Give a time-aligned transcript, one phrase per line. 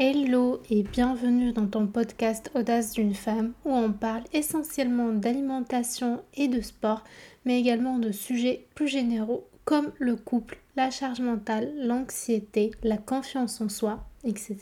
[0.00, 6.46] Hello et bienvenue dans ton podcast Audace d'une femme où on parle essentiellement d'alimentation et
[6.46, 7.02] de sport,
[7.44, 13.60] mais également de sujets plus généraux comme le couple, la charge mentale, l'anxiété, la confiance
[13.60, 14.56] en soi, etc.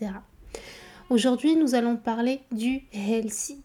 [1.10, 3.60] Aujourd'hui, nous allons parler du healthy,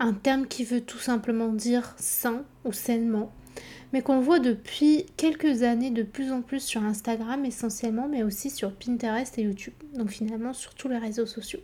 [0.00, 3.32] un terme qui veut tout simplement dire sain ou sainement
[3.94, 8.50] mais qu'on voit depuis quelques années de plus en plus sur Instagram essentiellement, mais aussi
[8.50, 9.72] sur Pinterest et YouTube.
[9.94, 11.60] Donc finalement sur tous les réseaux sociaux.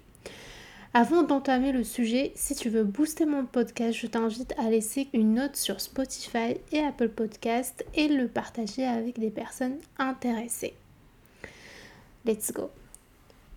[0.95, 5.34] Avant d'entamer le sujet, si tu veux booster mon podcast, je t'invite à laisser une
[5.34, 10.74] note sur Spotify et Apple Podcast et le partager avec des personnes intéressées.
[12.24, 12.70] Let's go.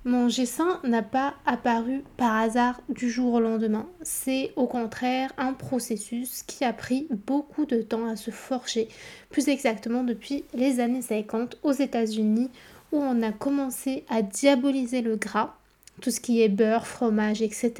[0.06, 3.88] Manger sain n'a pas apparu par hasard du jour au lendemain.
[4.02, 8.90] C'est au contraire un processus qui a pris beaucoup de temps à se forger,
[9.30, 12.50] plus exactement depuis les années 50 aux États-Unis
[12.92, 15.56] où on a commencé à diaboliser le gras,
[16.02, 17.74] tout ce qui est beurre, fromage, etc.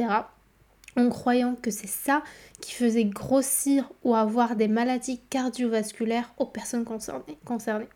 [0.96, 2.24] en croyant que c'est ça
[2.62, 7.90] qui faisait grossir ou avoir des maladies cardiovasculaires aux personnes concernées.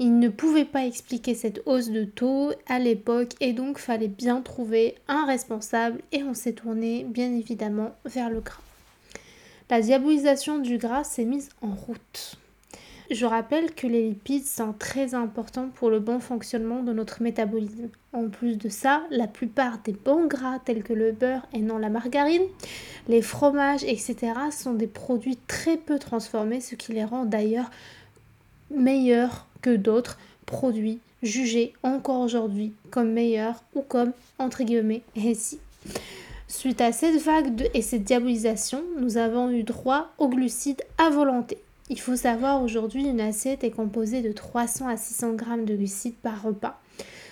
[0.00, 4.40] Il ne pouvait pas expliquer cette hausse de taux à l'époque et donc fallait bien
[4.40, 8.60] trouver un responsable et on s'est tourné bien évidemment vers le gras.
[9.70, 12.38] La diabolisation du gras s'est mise en route.
[13.10, 17.88] Je rappelle que les lipides sont très importants pour le bon fonctionnement de notre métabolisme.
[18.12, 21.78] En plus de ça, la plupart des bons gras tels que le beurre et non
[21.78, 22.44] la margarine,
[23.08, 24.32] les fromages, etc.
[24.50, 27.70] sont des produits très peu transformés, ce qui les rend d'ailleurs
[28.70, 35.58] meilleurs que d'autres produits jugés encore aujourd'hui comme meilleurs ou comme entre guillemets healthy.
[36.48, 41.56] Suite à cette vague et cette diabolisation, nous avons eu droit aux glucides à volonté.
[41.88, 46.14] Il faut savoir aujourd'hui une assiette est composée de 300 à 600 grammes de glucides
[46.22, 46.78] par repas.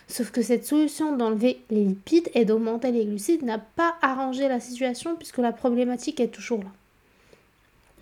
[0.08, 4.58] Sauf que cette solution d'enlever les lipides et d'augmenter les glucides n'a pas arrangé la
[4.58, 6.72] situation puisque la problématique est toujours là.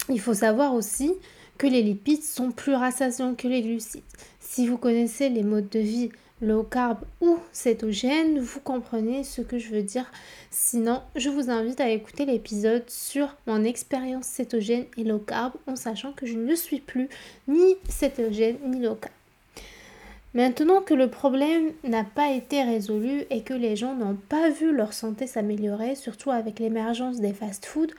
[0.08, 1.14] Il faut savoir aussi
[1.60, 4.00] que les lipides sont plus rassasiants que les glucides.
[4.40, 6.08] Si vous connaissez les modes de vie
[6.40, 10.10] low carb ou cétogène, vous comprenez ce que je veux dire.
[10.50, 15.76] Sinon, je vous invite à écouter l'épisode sur mon expérience cétogène et low carb en
[15.76, 17.10] sachant que je ne suis plus
[17.46, 19.12] ni cétogène ni low carb.
[20.32, 24.72] Maintenant que le problème n'a pas été résolu et que les gens n'ont pas vu
[24.72, 27.92] leur santé s'améliorer, surtout avec l'émergence des fast-foods,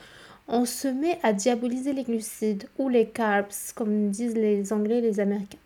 [0.48, 5.02] on se met à diaboliser les glucides ou les carbs, comme disent les Anglais et
[5.02, 5.58] les Américains.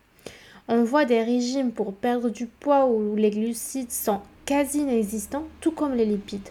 [0.69, 5.71] On voit des régimes pour perdre du poids où les glucides sont quasi inexistants, tout
[5.71, 6.49] comme les lipides.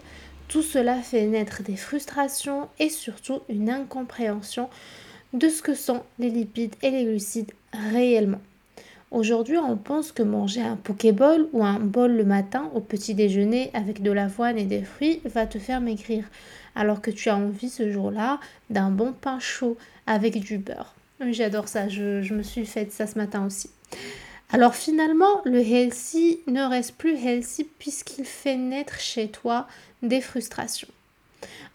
[0.48, 4.70] Tout cela fait naître des frustrations et surtout une incompréhension
[5.32, 8.40] de ce que sont les lipides et les glucides réellement.
[9.12, 13.70] Aujourd'hui, on pense que manger un pokéball ou un bol le matin au petit déjeuner
[13.72, 16.24] avec de l'avoine et des fruits va te faire maigrir,
[16.74, 20.94] alors que tu as envie ce jour-là d'un bon pain chaud avec du beurre.
[21.20, 23.70] J'adore ça, je, me suis fait ça ce matin aussi.
[24.50, 29.68] Alors finalement, le healthy ne reste plus healthy puisqu'il fait naître chez toi
[30.02, 30.88] des frustrations.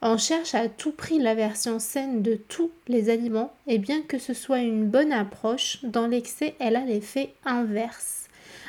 [0.02, 4.18] On cherche à tout prix la version saine de tous les aliments et bien que
[4.18, 8.28] ce soit une bonne approche, dans l'excès, elle a l'effet inverse,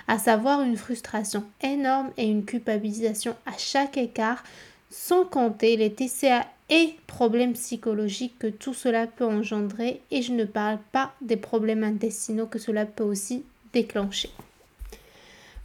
[0.08, 4.44] à savoir une frustration énorme et une culpabilisation à chaque écart,
[4.91, 10.44] sans compter les TCA et problèmes psychologiques que tout cela peut engendrer et je ne
[10.44, 14.31] parle pas des problèmes intestinaux que cela peut aussi déclencher.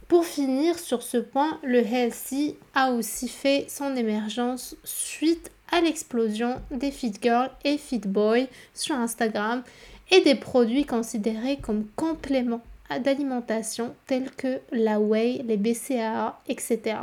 [0.08, 6.62] Pour finir sur ce point, le healthy a aussi fait son émergence suite à l'explosion
[6.70, 9.62] des fit girls et fit boys sur Instagram
[10.10, 12.62] et des produits considérés comme compléments
[13.04, 17.00] d'alimentation tels que la whey, les BCAA, etc.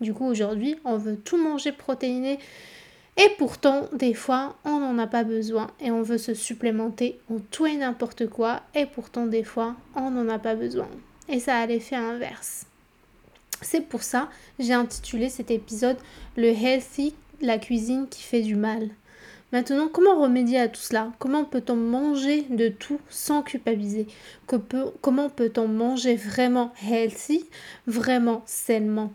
[0.00, 2.38] Du coup, aujourd'hui, on veut tout manger protéiné
[3.16, 7.38] et pourtant, des fois, on n'en a pas besoin et on veut se supplémenter en
[7.50, 10.86] tout et n'importe quoi et pourtant, des fois, on n'en a pas besoin
[11.28, 12.66] et ça a l'effet inverse.
[13.62, 14.28] C'est pour ça
[14.58, 15.98] j'ai intitulé cet épisode
[16.36, 18.90] Le Healthy, la cuisine qui fait du mal.
[19.52, 21.12] Maintenant, comment remédier à tout cela?
[21.18, 24.08] Comment peut-on manger de tout sans culpabiliser?
[25.00, 27.46] Comment peut-on manger vraiment healthy,
[27.86, 29.12] vraiment sainement?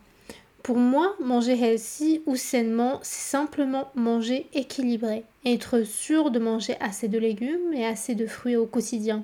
[0.63, 5.23] Pour moi, manger healthy ou sainement, c'est simplement manger équilibré.
[5.43, 9.23] Être sûr de manger assez de légumes et assez de fruits au quotidien.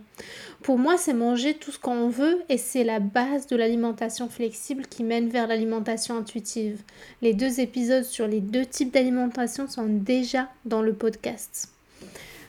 [0.63, 4.87] Pour moi, c'est manger tout ce qu'on veut et c'est la base de l'alimentation flexible
[4.87, 6.81] qui mène vers l'alimentation intuitive.
[7.21, 11.69] Les deux épisodes sur les deux types d'alimentation sont déjà dans le podcast.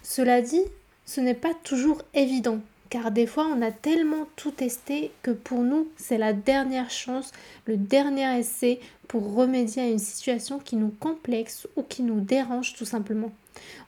[0.03, 0.63] Cela dit,
[1.05, 5.61] ce n'est pas toujours évident car des fois on a tellement tout testé que pour
[5.61, 7.33] nous c'est la dernière chance,
[7.67, 12.75] le dernier essai pour remédier à une situation qui nous complexe ou qui nous dérange
[12.75, 13.33] tout simplement.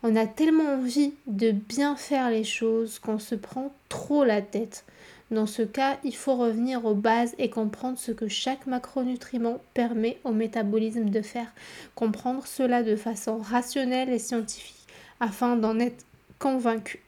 [0.02, 4.84] On a tellement envie de bien faire les choses qu'on se prend trop la tête.
[5.30, 10.18] Dans ce cas, il faut revenir aux bases et comprendre ce que chaque macronutriment permet
[10.24, 11.52] au métabolisme de faire.
[11.94, 14.74] Comprendre cela de façon rationnelle et scientifique
[15.20, 16.04] afin d'en être
[16.40, 17.00] convaincu.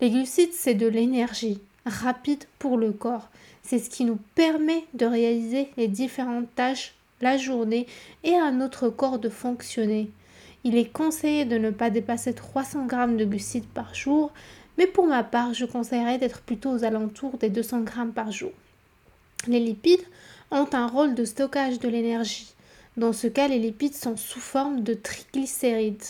[0.00, 3.28] Les glucides, c'est de l'énergie rapide pour le corps.
[3.62, 7.86] C'est ce qui nous permet de réaliser les différentes tâches la journée
[8.24, 10.10] et à notre corps de fonctionner.
[10.64, 14.32] Il est conseillé de ne pas dépasser 300 g de glucides par jour,
[14.76, 18.52] mais pour ma part, je conseillerais d'être plutôt aux alentours des 200 g par jour.
[19.46, 20.04] Les lipides
[20.50, 22.54] ont un rôle de stockage de l'énergie.
[22.98, 26.02] Dans ce cas, les lipides sont sous forme de triglycérides,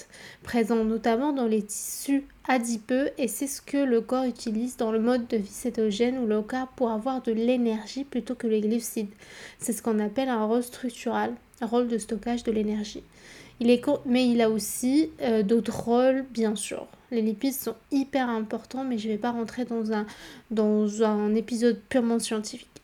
[0.43, 4.99] présents notamment dans les tissus adipeux et c'est ce que le corps utilise dans le
[4.99, 6.47] mode de vie cétogène ou low
[6.77, 9.13] pour avoir de l'énergie plutôt que les glucides.
[9.59, 13.03] C'est ce qu'on appelle un rôle structural, un rôle de stockage de l'énergie.
[13.61, 16.87] Il est mais il a aussi euh, d'autres rôles, bien sûr.
[17.11, 20.07] Les lipides sont hyper importants, mais je ne vais pas rentrer dans un,
[20.51, 22.78] dans un épisode purement scientifique.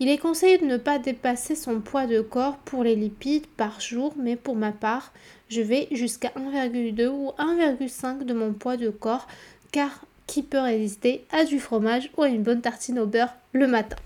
[0.00, 3.80] Il est conseillé de ne pas dépasser son poids de corps pour les lipides par
[3.80, 5.12] jour, mais pour ma part,
[5.48, 9.28] je vais jusqu'à 1,2 ou 1,5 de mon poids de corps,
[9.70, 13.68] car qui peut résister à du fromage ou à une bonne tartine au beurre le
[13.68, 13.96] matin.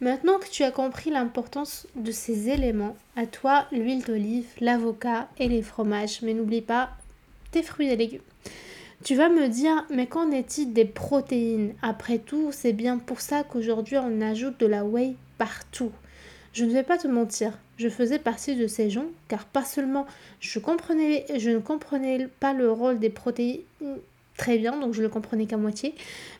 [0.00, 5.48] Maintenant que tu as compris l'importance de ces éléments, à toi l'huile d'olive, l'avocat et
[5.48, 6.90] les fromages, mais n'oublie pas
[7.50, 8.20] tes fruits et légumes.
[9.06, 11.74] Tu vas me dire, mais qu'en est-il des protéines?
[11.80, 15.92] Après tout, c'est bien pour ça qu'aujourd'hui on ajoute de la whey partout.
[16.52, 20.06] Je ne vais pas te mentir, je faisais partie de ces gens, car pas seulement
[20.40, 23.60] je, comprenais, je ne comprenais pas le rôle des protéines
[24.36, 25.94] très bien, donc je le comprenais qu'à moitié,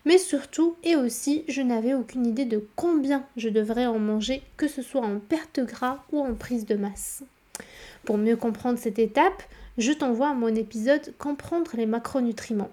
[0.05, 4.67] mais surtout et aussi je n'avais aucune idée de combien je devrais en manger, que
[4.67, 7.23] ce soit en perte de gras ou en prise de masse.
[8.05, 9.45] Pour mieux comprendre cette étape,
[9.79, 12.71] je t'envoie mon épisode Comprendre les macronutriments.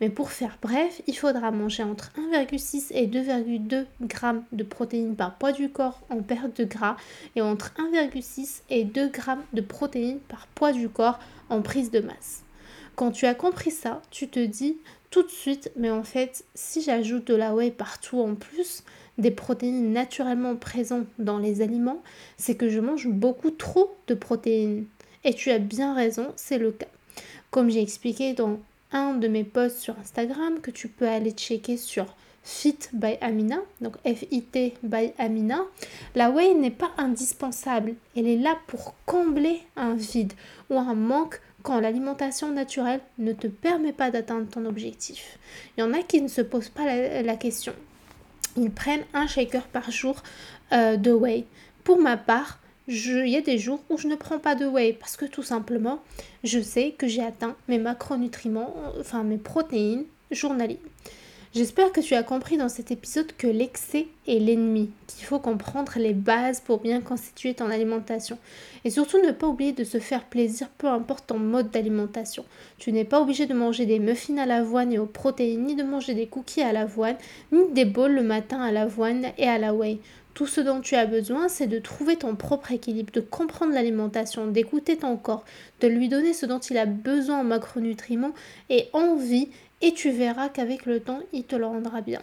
[0.00, 5.36] Mais pour faire bref, il faudra manger entre 1,6 et 2,2 g de protéines par
[5.36, 6.96] poids du corps en perte de gras
[7.34, 9.22] et entre 1,6 et 2 g
[9.52, 11.18] de protéines par poids du corps
[11.50, 12.42] en prise de masse.
[12.94, 14.78] Quand tu as compris ça, tu te dis
[15.10, 18.82] tout de suite, mais en fait, si j'ajoute de la whey partout en plus,
[19.18, 22.02] des protéines naturellement présentes dans les aliments,
[22.36, 24.86] c'est que je mange beaucoup trop de protéines.
[25.26, 26.86] Et tu as bien raison, c'est le cas.
[27.50, 28.60] Comme j'ai expliqué dans
[28.92, 32.06] un de mes posts sur Instagram que tu peux aller checker sur
[32.44, 35.62] Fit by Amina, donc F-I-T by Amina,
[36.14, 37.96] la whey n'est pas indispensable.
[38.16, 40.32] Elle est là pour combler un vide
[40.70, 45.40] ou un manque quand l'alimentation naturelle ne te permet pas d'atteindre ton objectif.
[45.76, 47.72] Il y en a qui ne se posent pas la, question.
[48.56, 50.22] Ils prennent un shaker par jour
[50.70, 51.46] euh, de whey.
[51.82, 54.92] Pour ma part, il y a des jours où je ne prends pas de whey
[54.92, 56.02] parce que tout simplement,
[56.44, 60.78] je sais que j'ai atteint mes macronutriments, enfin mes protéines journalières.
[61.54, 65.92] J'espère que tu as compris dans cet épisode que l'excès est l'ennemi, qu'il faut comprendre
[65.96, 68.36] les bases pour bien constituer ton alimentation.
[68.84, 72.44] Et surtout ne pas oublier de se faire plaisir, peu importe ton mode d'alimentation.
[72.78, 75.82] Tu n'es pas obligé de manger des muffins à l'avoine et aux protéines, ni de
[75.84, 77.16] manger des cookies à l'avoine,
[77.52, 79.98] ni des bols le matin à l'avoine et à la whey.
[80.36, 84.46] Tout ce dont tu as besoin, c'est de trouver ton propre équilibre, de comprendre l'alimentation,
[84.46, 85.46] d'écouter ton corps,
[85.80, 88.34] de lui donner ce dont il a besoin en macronutriments
[88.68, 89.48] et envie
[89.82, 92.20] et tu verras qu'avec le temps, il te le rendra bien.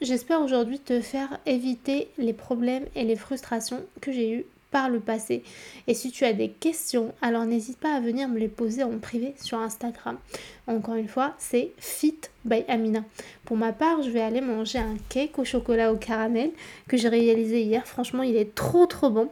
[0.00, 5.00] J'espère aujourd'hui te faire éviter les problèmes et les frustrations que j'ai eues par le
[5.00, 5.42] passé.
[5.86, 8.98] Et si tu as des questions, alors n'hésite pas à venir me les poser en
[8.98, 10.18] privé sur Instagram.
[10.66, 13.04] Encore une fois, c'est Fit by Amina.
[13.46, 16.50] Pour ma part, je vais aller manger un cake au chocolat au caramel
[16.88, 17.86] que j'ai réalisé hier.
[17.86, 19.30] Franchement, il est trop trop bon.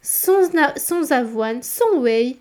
[0.00, 2.36] Sans, sans avoine, sans whey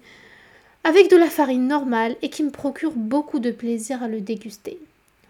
[0.83, 4.79] avec de la farine normale et qui me procure beaucoup de plaisir à le déguster.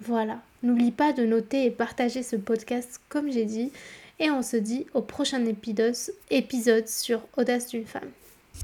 [0.02, 3.72] Voilà, n'oublie pas de noter et partager ce podcast comme j'ai dit
[4.20, 8.10] et on se dit au prochain épisode, sur Audace d'une femme.